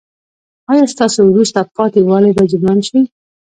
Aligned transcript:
ایا 0.71 0.83
ستاسو 0.93 1.19
وروسته 1.27 1.59
پاتې 1.77 1.99
والی 2.09 2.31
به 2.37 2.43
جبران 2.51 2.79
شي؟ 2.87 2.99